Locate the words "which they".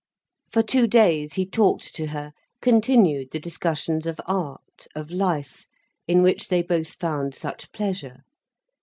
6.23-6.63